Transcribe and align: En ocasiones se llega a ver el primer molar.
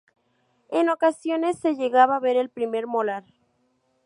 En 0.71 0.89
ocasiones 0.89 1.59
se 1.59 1.75
llega 1.75 2.05
a 2.05 2.19
ver 2.19 2.35
el 2.35 2.49
primer 2.49 2.87
molar. 2.87 3.23